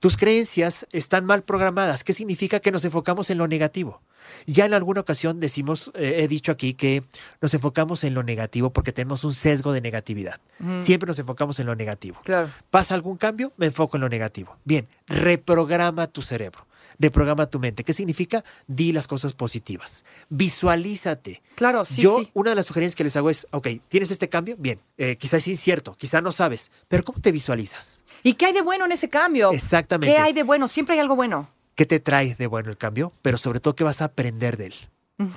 Tus 0.01 0.17
creencias 0.17 0.87
están 0.93 1.25
mal 1.25 1.43
programadas. 1.43 2.05
¿Qué 2.05 2.13
significa 2.13 2.61
que 2.61 2.71
nos 2.71 2.85
enfocamos 2.85 3.31
en 3.31 3.39
lo 3.39 3.49
negativo? 3.49 4.01
Ya 4.47 4.65
en 4.65 4.73
alguna 4.75 5.01
ocasión 5.01 5.41
decimos, 5.41 5.91
eh, 5.95 6.19
he 6.19 6.29
dicho 6.29 6.53
aquí 6.53 6.75
que 6.75 7.03
nos 7.41 7.53
enfocamos 7.55 8.05
en 8.05 8.15
lo 8.15 8.23
negativo 8.23 8.71
porque 8.71 8.93
tenemos 8.93 9.25
un 9.25 9.35
sesgo 9.35 9.73
de 9.73 9.81
negatividad. 9.81 10.39
Siempre 10.79 11.09
nos 11.09 11.19
enfocamos 11.19 11.59
en 11.59 11.67
lo 11.67 11.75
negativo. 11.75 12.21
Claro. 12.23 12.49
¿Pasa 12.71 12.95
algún 12.95 13.17
cambio? 13.17 13.53
Me 13.57 13.67
enfoco 13.67 13.97
en 13.97 14.03
lo 14.03 14.09
negativo. 14.09 14.57
Bien, 14.65 14.87
reprograma 15.09 16.07
tu 16.07 16.23
cerebro, 16.23 16.65
reprograma 16.99 17.47
tu 17.47 17.59
mente. 17.59 17.85
¿Qué 17.85 17.93
significa? 17.93 18.45
Di 18.67 18.93
las 18.93 19.07
cosas 19.07 19.35
positivas. 19.35 20.05
Visualízate. 20.29 21.43
Claro, 21.55 21.85
sí, 21.85 22.03
Yo, 22.03 22.19
sí. 22.21 22.31
una 22.35 22.51
de 22.51 22.57
las 22.57 22.67
sugerencias 22.67 22.97
que 22.97 23.05
les 23.05 23.17
hago 23.17 23.31
es, 23.31 23.47
ok, 23.51 23.69
¿tienes 23.89 24.11
este 24.11 24.29
cambio? 24.29 24.57
Bien, 24.59 24.81
eh, 24.97 25.17
quizás 25.17 25.41
es 25.43 25.49
incierto, 25.49 25.95
quizás 25.97 26.23
no 26.23 26.33
sabes, 26.33 26.73
pero 26.89 27.05
¿cómo 27.05 27.21
te 27.21 27.33
visualizas? 27.33 28.05
¿Y 28.23 28.35
qué 28.35 28.47
hay 28.47 28.53
de 28.53 28.63
bueno 28.63 28.85
en 28.85 28.93
ese 28.93 29.09
cambio? 29.09 29.53
Exactamente. 29.53 30.15
¿Qué 30.15 30.21
hay 30.21 30.33
de 30.33 30.43
bueno? 30.43 30.67
Siempre 30.69 30.95
hay 30.95 31.01
algo 31.01 31.15
bueno. 31.15 31.49
¿Qué 31.75 31.87
te 31.87 32.01
trae 32.01 32.35
de 32.35 32.47
bueno 32.49 32.71
el 32.71 32.77
cambio? 32.77 33.13
Pero 33.23 33.39
sobre 33.39 33.61
todo, 33.61 33.77
¿qué 33.77 33.85
vas 33.85 34.03
a 34.03 34.07
aprender 34.07 34.57
de 34.57 34.67
él? 34.67 34.75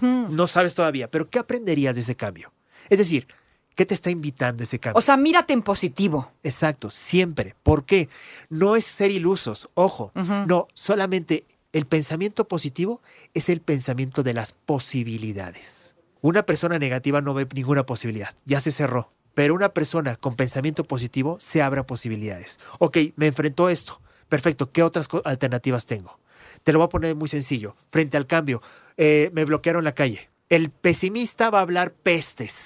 No 0.01 0.47
sabes 0.47 0.75
todavía, 0.75 1.09
pero 1.09 1.29
¿qué 1.29 1.39
aprenderías 1.39 1.95
de 1.95 2.01
ese 2.01 2.15
cambio? 2.15 2.51
Es 2.89 2.97
decir, 2.97 3.27
¿qué 3.75 3.85
te 3.85 3.93
está 3.93 4.09
invitando 4.09 4.63
ese 4.63 4.79
cambio? 4.79 4.97
O 4.97 5.01
sea, 5.01 5.17
mírate 5.17 5.53
en 5.53 5.61
positivo. 5.61 6.31
Exacto, 6.43 6.89
siempre. 6.89 7.55
¿Por 7.63 7.85
qué? 7.85 8.09
No 8.49 8.75
es 8.75 8.85
ser 8.85 9.11
ilusos, 9.11 9.69
ojo. 9.73 10.11
No, 10.47 10.67
solamente 10.73 11.45
el 11.73 11.85
pensamiento 11.85 12.47
positivo 12.47 13.01
es 13.33 13.49
el 13.49 13.61
pensamiento 13.61 14.23
de 14.23 14.33
las 14.33 14.51
posibilidades. 14.51 15.95
Una 16.21 16.43
persona 16.43 16.77
negativa 16.77 17.21
no 17.21 17.33
ve 17.33 17.47
ninguna 17.53 17.85
posibilidad, 17.85 18.29
ya 18.45 18.59
se 18.59 18.71
cerró. 18.71 19.11
Pero 19.33 19.55
una 19.55 19.69
persona 19.69 20.17
con 20.17 20.35
pensamiento 20.35 20.83
positivo 20.83 21.37
se 21.39 21.61
abre 21.61 21.79
a 21.79 21.85
posibilidades. 21.85 22.59
Ok, 22.79 22.97
me 23.15 23.27
enfrentó 23.27 23.67
a 23.67 23.71
esto. 23.71 24.01
Perfecto, 24.27 24.71
¿qué 24.71 24.83
otras 24.83 25.07
alternativas 25.23 25.85
tengo? 25.85 26.19
Te 26.63 26.73
lo 26.73 26.79
voy 26.79 26.85
a 26.85 26.89
poner 26.89 27.15
muy 27.15 27.29
sencillo. 27.29 27.75
Frente 27.89 28.17
al 28.17 28.27
cambio, 28.27 28.61
eh, 28.97 29.31
me 29.33 29.45
bloquearon 29.45 29.83
la 29.83 29.95
calle. 29.95 30.29
El 30.51 30.69
pesimista 30.69 31.49
va 31.49 31.59
a 31.59 31.61
hablar 31.61 31.93
pestes, 31.93 32.65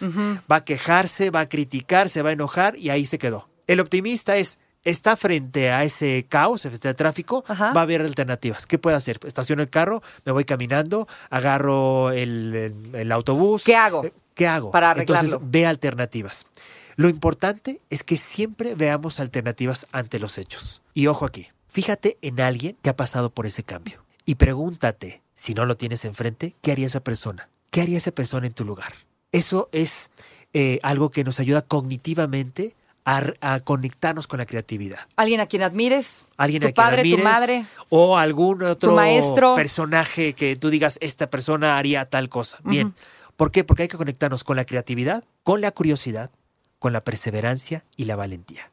va 0.51 0.55
a 0.57 0.65
quejarse, 0.65 1.29
va 1.29 1.41
a 1.41 1.49
criticar, 1.49 2.09
se 2.09 2.23
va 2.23 2.29
a 2.31 2.33
enojar 2.33 2.75
y 2.77 2.89
ahí 2.89 3.05
se 3.05 3.19
quedó. 3.19 3.47
El 3.67 3.79
optimista 3.79 4.37
es, 4.37 4.57
está 4.83 5.15
frente 5.15 5.69
a 5.71 5.83
ese 5.83 6.25
caos, 6.27 6.63
frente 6.63 6.87
al 6.87 6.95
tráfico, 6.95 7.43
Ajá. 7.47 7.73
va 7.73 7.81
a 7.81 7.83
haber 7.83 8.01
alternativas. 8.01 8.65
¿Qué 8.65 8.79
puede 8.79 8.95
hacer? 8.97 9.19
Estaciono 9.23 9.61
el 9.61 9.69
carro, 9.69 10.01
me 10.25 10.31
voy 10.31 10.45
caminando, 10.45 11.07
agarro 11.29 12.09
el, 12.11 12.55
el- 12.55 12.95
el 12.95 13.11
autobús. 13.11 13.63
¿Qué 13.63 13.75
hago? 13.75 14.03
Eh, 14.03 14.13
¿Qué 14.33 14.47
hago? 14.47 14.71
Para 14.71 14.91
Entonces, 14.93 15.29
arreglarlo. 15.29 15.47
ve 15.51 15.65
alternativas. 15.67 16.47
Lo 16.95 17.07
importante 17.07 17.81
es 17.91 18.03
que 18.03 18.17
siempre 18.17 18.73
veamos 18.73 19.19
alternativas 19.19 19.85
ante 19.91 20.17
los 20.19 20.39
hechos. 20.39 20.81
Y 20.95 21.05
ojo 21.05 21.25
aquí, 21.25 21.49
fíjate 21.67 22.17
en 22.23 22.41
alguien 22.41 22.77
que 22.81 22.89
ha 22.89 22.95
pasado 22.95 23.29
por 23.29 23.45
ese 23.45 23.61
cambio 23.63 24.03
y 24.25 24.35
pregúntate, 24.35 25.21
si 25.35 25.53
no 25.53 25.65
lo 25.65 25.77
tienes 25.77 26.03
enfrente, 26.03 26.55
¿qué 26.61 26.71
haría 26.71 26.87
esa 26.87 27.01
persona? 27.03 27.47
¿Qué 27.71 27.81
haría 27.81 27.97
esa 27.97 28.11
persona 28.11 28.47
en 28.47 28.53
tu 28.53 28.65
lugar? 28.65 28.93
Eso 29.31 29.69
es 29.71 30.11
eh, 30.53 30.79
algo 30.83 31.11
que 31.11 31.23
nos 31.23 31.39
ayuda 31.39 31.61
cognitivamente 31.61 32.75
a, 33.03 33.23
a 33.41 33.59
conectarnos 33.59 34.27
con 34.27 34.39
la 34.39 34.45
creatividad. 34.45 34.99
Alguien 35.15 35.41
a 35.41 35.45
quien 35.45 35.61
admires. 35.61 36.25
Alguien 36.37 36.61
tu 36.61 36.67
a 36.67 36.71
quien 36.71 36.85
padre, 36.85 37.01
admires, 37.01 37.19
tu 37.19 37.23
madre. 37.23 37.65
o 37.89 38.17
algún 38.17 38.63
otro 38.63 38.93
maestro. 38.93 39.55
personaje 39.55 40.33
que 40.33 40.55
tú 40.55 40.69
digas, 40.69 40.97
esta 41.01 41.29
persona 41.29 41.77
haría 41.77 42.05
tal 42.09 42.29
cosa. 42.29 42.59
Bien. 42.63 42.93
¿Por 43.35 43.51
qué? 43.51 43.63
Porque 43.63 43.83
hay 43.83 43.89
que 43.89 43.97
conectarnos 43.97 44.43
con 44.43 44.55
la 44.55 44.65
creatividad, 44.65 45.23
con 45.43 45.61
la 45.61 45.71
curiosidad, 45.71 46.31
con 46.79 46.93
la 46.93 47.03
perseverancia 47.03 47.83
y 47.95 48.05
la 48.05 48.15
valentía. 48.15 48.71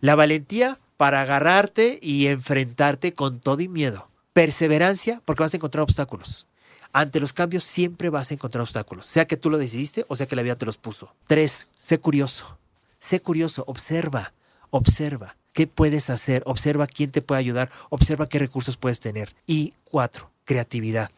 La 0.00 0.14
valentía 0.14 0.78
para 0.96 1.22
agarrarte 1.22 1.98
y 2.00 2.26
enfrentarte 2.26 3.12
con 3.14 3.40
todo 3.40 3.60
y 3.60 3.68
miedo. 3.68 4.08
Perseverancia 4.32 5.20
porque 5.24 5.42
vas 5.42 5.54
a 5.54 5.56
encontrar 5.56 5.82
obstáculos. 5.82 6.46
Ante 6.92 7.20
los 7.20 7.32
cambios 7.32 7.62
siempre 7.64 8.10
vas 8.10 8.30
a 8.30 8.34
encontrar 8.34 8.62
obstáculos, 8.62 9.06
sea 9.06 9.26
que 9.26 9.36
tú 9.36 9.48
lo 9.50 9.58
decidiste 9.58 10.04
o 10.08 10.16
sea 10.16 10.26
que 10.26 10.36
la 10.36 10.42
vida 10.42 10.56
te 10.56 10.66
los 10.66 10.76
puso. 10.76 11.14
Tres, 11.26 11.68
sé 11.76 11.98
curioso. 11.98 12.58
Sé 12.98 13.20
curioso, 13.20 13.64
observa, 13.66 14.32
observa. 14.70 15.36
¿Qué 15.52 15.66
puedes 15.66 16.10
hacer? 16.10 16.42
Observa 16.46 16.86
quién 16.86 17.10
te 17.10 17.22
puede 17.22 17.40
ayudar, 17.40 17.70
observa 17.88 18.28
qué 18.28 18.38
recursos 18.38 18.76
puedes 18.76 19.00
tener. 19.00 19.34
Y 19.46 19.72
cuatro, 19.84 20.30
creatividad. 20.44 21.10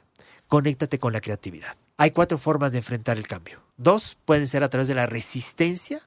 Conéctate 0.47 0.99
con 0.99 1.13
la 1.13 1.21
creatividad. 1.21 1.77
Hay 1.97 2.11
cuatro 2.11 2.39
formas 2.39 2.73
de 2.73 2.79
enfrentar 2.79 3.19
el 3.19 3.27
cambio. 3.27 3.63
Dos 3.77 4.17
pueden 4.25 4.49
ser 4.49 4.63
a 4.63 4.71
través 4.71 4.89
de 4.89 4.95
la 4.95 5.07
resistencia 5.07 6.03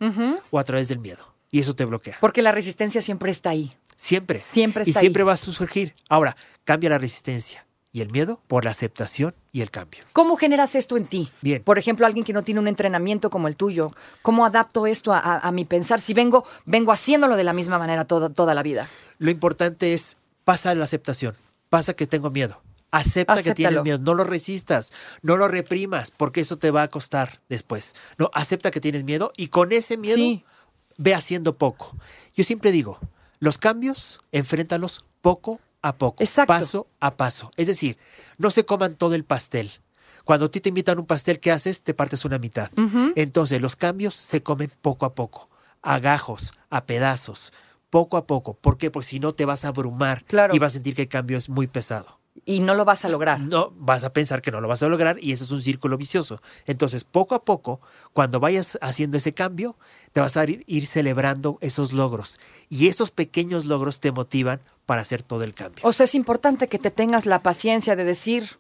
o 0.51 0.60
a 0.60 0.63
través 0.63 0.88
del 0.88 1.00
miedo. 1.00 1.34
Y 1.51 1.60
eso 1.60 1.75
te 1.75 1.86
bloquea. 1.86 2.17
Porque 2.19 2.41
la 2.41 2.51
resistencia 2.51 3.01
siempre 3.01 3.31
está 3.31 3.51
ahí. 3.51 3.75
Siempre. 3.95 4.43
Siempre 4.51 4.84
Y 4.86 4.89
está 4.89 5.00
siempre 5.01 5.22
ahí. 5.24 5.27
va 5.27 5.34
a 5.34 5.38
surgir. 5.38 5.93
Ahora, 6.10 6.36
cambia 6.63 6.89
la 6.89 6.98
resistencia 6.98 7.65
y 7.96 8.02
el 8.02 8.12
miedo 8.12 8.42
por 8.48 8.66
la 8.66 8.72
aceptación 8.72 9.34
y 9.54 9.62
el 9.62 9.72
cambio. 9.72 10.04
¿Cómo 10.12 10.36
generas 10.36 10.75
esto 10.75 10.98
en 10.98 11.06
ti? 11.06 11.32
Bien. 11.42 11.64
Por 11.64 11.80
ejemplo, 11.80 12.06
alguien 12.06 12.25
que 12.25 12.34
no 12.34 12.44
tiene 12.44 12.60
un 12.60 12.68
entrenamiento 12.68 13.30
como 13.30 13.48
el 13.48 13.56
tuyo. 13.56 13.92
¿Cómo 14.22 14.46
adapto 14.46 14.86
esto 14.86 15.14
a, 15.14 15.20
a- 15.20 15.40
a 15.40 15.52
mi 15.54 15.64
pensar 15.64 16.02
si 16.02 16.14
vengo, 16.14 16.44
vengo 16.66 16.92
haciéndolo 16.92 17.38
de 17.38 17.46
la 17.46 17.54
misma 17.54 17.80
manera 17.80 18.04
toda, 18.04 18.28
toda 18.30 18.54
la 18.54 18.64
vida? 18.64 18.86
Lo 19.18 19.32
importante 19.32 19.94
es, 19.94 20.18
pasa 20.44 20.75
la 20.75 20.84
aceptación. 20.84 21.36
Pasa 21.70 21.94
que 21.94 22.06
tengo 22.06 22.30
miedo. 22.32 22.62
Acepta 22.92 23.42
que 23.42 23.54
tienes 23.54 23.82
miedo. 23.82 23.98
No 23.98 24.14
lo 24.14 24.25
resistas. 24.25 24.92
No 25.22 25.38
lo 25.38 25.48
reprimas, 25.48 26.12
porque 26.12 26.42
eso 26.42 26.58
te 26.58 26.72
va 26.72 26.84
a 26.84 26.90
costar 26.90 27.40
después. 27.48 27.96
No, 28.18 28.30
acepta 28.34 28.72
que 28.72 28.82
tienes 28.82 29.06
miedo 29.06 29.32
y 29.38 29.48
con 29.48 29.72
ese 29.72 29.96
miedo 29.96 30.18
Sí. 30.18 30.44
ve 30.98 31.16
haciendo 31.16 31.58
poco. 31.58 31.96
Yo 32.36 32.44
siempre 32.44 32.74
digo, 32.74 33.00
los 33.40 33.58
cambios, 33.58 34.20
enfréntalos 34.34 35.06
poco 35.22 35.62
a 35.88 35.98
poco, 35.98 36.24
Exacto. 36.24 36.48
paso 36.54 36.88
a 37.00 37.15
paso. 37.15 37.51
Es 37.58 37.68
decir, 37.68 37.98
no 38.39 38.50
se 38.50 38.65
coman 38.65 38.96
todo 38.96 39.13
el 39.13 39.24
pastel. 39.24 39.72
Cuando 40.24 40.48
a 40.48 40.50
ti 40.51 40.60
te 40.60 40.70
invitan 40.70 40.98
a 40.98 41.01
un 41.01 41.06
pastel, 41.06 41.39
¿qué 41.39 41.51
haces? 41.51 41.84
Te 41.84 41.94
partes 41.94 42.25
una 42.25 42.39
mitad. 42.39 42.72
Entonces, 43.15 43.62
los 43.62 43.75
cambios 43.75 44.15
se 44.15 44.42
comen 44.42 44.72
poco 44.82 45.06
a 45.06 45.13
poco, 45.13 45.50
a 45.84 46.00
gajos, 46.00 46.51
a 46.72 46.86
pedazos, 46.86 47.54
poco 47.92 48.18
a 48.18 48.25
poco. 48.25 48.56
¿Por 48.56 48.80
qué? 48.80 48.89
Porque 48.89 49.08
si 49.08 49.20
no 49.20 49.34
te 49.36 49.46
vas 49.46 49.63
a 49.63 49.68
abrumar 49.68 50.24
Claro. 50.25 50.56
y 50.56 50.60
vas 50.60 50.72
a 50.72 50.74
sentir 50.75 50.96
que 50.96 51.04
el 51.04 51.08
cambio 51.10 51.38
es 51.38 51.48
muy 51.50 51.68
pesado 51.68 52.20
Y 52.44 52.60
no 52.60 52.75
lo 52.75 52.84
vas 52.86 53.06
a 53.06 53.10
lograr. 53.10 53.39
no 53.39 53.72
vas 53.77 54.04
a 54.04 54.12
pensar 54.12 54.42
que 54.42 54.51
no 54.51 54.62
lo 54.62 54.68
vas 54.68 54.84
a 54.84 54.88
lograr 54.88 55.18
y 55.20 55.32
ese 55.32 55.46
es 55.46 55.51
un 55.51 55.62
círculo 55.62 55.98
vicioso. 55.98 56.42
Entonces, 56.65 57.04
poco 57.04 57.34
a 57.34 57.46
poco, 57.46 57.80
cuando 58.13 58.39
vayas 58.39 58.77
haciendo 58.82 59.18
ese 59.18 59.34
cambio, 59.34 59.77
te 60.12 60.20
vas 60.20 60.36
a 60.38 60.44
ir, 60.44 60.63
ir 60.68 60.86
celebrando 60.86 61.58
esos 61.62 61.94
logros 61.94 62.39
y 62.70 62.88
esos 62.88 63.12
pequeños 63.12 63.65
logros 63.65 64.00
te 64.00 64.12
motivan 64.12 64.62
para 64.86 65.01
hacer 65.01 65.24
todo 65.24 65.44
el 65.44 65.54
cambio. 65.54 65.84
O 65.88 65.94
sea, 65.94 66.04
es 66.04 66.15
importante 66.15 66.68
que 66.68 66.77
te 66.80 66.92
tengas 66.92 67.25
la 67.25 67.42
paciencia 67.42 67.96
de 67.96 68.04
decir, 68.04 68.60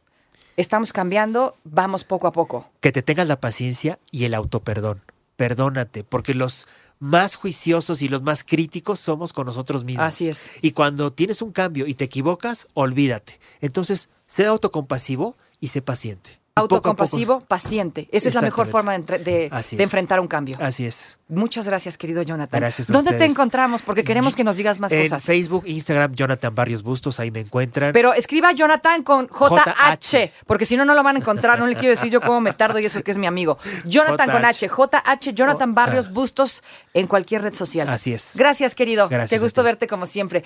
estamos 0.57 0.93
cambiando, 0.93 1.55
vamos 1.63 2.03
poco 2.03 2.27
a 2.27 2.31
poco. 2.31 2.69
Que 2.79 2.91
te 2.91 3.01
tengas 3.01 3.27
la 3.27 3.39
paciencia 3.39 3.99
y 4.11 4.25
el 4.25 4.33
autoperdón. 4.33 5.01
Perdónate, 5.35 6.03
porque 6.03 6.33
los 6.33 6.67
más 6.99 7.35
juiciosos 7.35 8.01
y 8.01 8.09
los 8.09 8.23
más 8.23 8.43
críticos 8.43 8.99
somos 8.99 9.33
con 9.33 9.45
nosotros 9.45 9.83
mismos. 9.83 10.05
Así 10.05 10.29
es. 10.29 10.49
Y 10.61 10.71
cuando 10.71 11.11
tienes 11.11 11.41
un 11.41 11.51
cambio 11.51 11.87
y 11.87 11.93
te 11.93 12.05
equivocas, 12.05 12.67
olvídate. 12.73 13.39
Entonces, 13.61 14.09
sé 14.25 14.45
autocompasivo 14.45 15.35
y 15.59 15.67
sé 15.67 15.81
paciente. 15.81 16.39
Autocompasivo, 16.57 17.41
paciente. 17.41 18.07
Esa 18.13 18.29
es 18.29 18.35
la 18.35 18.39
mejor 18.39 18.67
forma 18.67 18.97
de, 18.97 19.51
enfrentar 19.77 20.21
un 20.21 20.27
cambio. 20.27 20.55
Así 20.61 20.85
es. 20.85 21.19
Muchas 21.27 21.67
gracias, 21.67 21.97
querido 21.97 22.21
Jonathan. 22.21 22.61
Gracias 22.61 22.89
a 22.89 22.93
¿Dónde 22.93 23.11
te 23.11 23.25
encontramos? 23.25 23.81
Porque 23.81 24.05
queremos 24.05 24.37
que 24.37 24.45
nos 24.45 24.55
digas 24.55 24.79
más 24.79 24.89
en 24.93 25.03
cosas. 25.03 25.21
Facebook, 25.21 25.65
Instagram, 25.67 26.13
Jonathan 26.13 26.55
Barrios 26.55 26.81
Bustos, 26.81 27.19
ahí 27.19 27.29
me 27.29 27.41
encuentran. 27.41 27.91
Pero 27.91 28.13
escriba 28.13 28.53
Jonathan 28.53 29.03
con 29.03 29.27
JH, 29.27 30.31
porque 30.47 30.65
si 30.65 30.77
no, 30.77 30.85
no 30.85 30.93
lo 30.93 31.03
van 31.03 31.17
a 31.17 31.19
encontrar. 31.19 31.59
No 31.59 31.67
le 31.67 31.75
quiero 31.75 31.89
decir 31.89 32.09
yo 32.09 32.21
cómo 32.21 32.39
me 32.39 32.53
tardo 32.53 32.79
y 32.79 32.85
eso 32.85 33.03
que 33.03 33.11
es 33.11 33.17
mi 33.17 33.27
amigo. 33.27 33.57
Jonathan 33.83 34.31
con 34.31 34.45
H, 34.45 34.69
JH, 34.69 35.33
Jonathan 35.33 35.73
Barrios. 35.73 36.09
Bustos 36.13 36.63
en 36.93 37.07
cualquier 37.07 37.41
red 37.41 37.53
social. 37.53 37.89
Así 37.89 38.13
es. 38.13 38.31
Gracias, 38.37 38.75
querido. 38.75 39.09
Gracias 39.09 39.37
Qué 39.37 39.43
gusto 39.43 39.61
verte 39.61 39.87
como 39.87 40.05
siempre. 40.05 40.45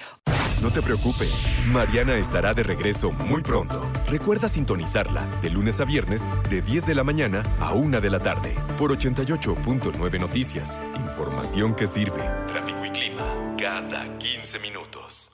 No 0.64 0.72
te 0.72 0.82
preocupes, 0.82 1.32
Mariana 1.68 2.18
estará 2.18 2.54
de 2.54 2.64
regreso 2.64 3.12
muy 3.12 3.42
pronto. 3.42 3.90
Recuerda 4.10 4.50
sintonizarla 4.50 5.26
de 5.42 5.50
lunes 5.52 5.80
a 5.80 5.86
viernes 6.00 6.26
de 6.50 6.62
10 6.62 6.86
de 6.86 6.96
la 6.96 7.04
mañana 7.04 7.44
a 7.60 7.74
1 7.74 8.00
de 8.00 8.10
la 8.10 8.20
tarde 8.20 8.56
por 8.78 8.98
88.9 8.98 10.20
Noticias. 10.20 10.80
Información 10.96 11.76
que 11.76 11.88
sirve. 11.88 12.22
Tráfico 12.48 12.86
y 12.86 12.90
clima 12.90 13.56
cada 13.58 14.18
15 14.18 14.60
minutos. 14.60 15.30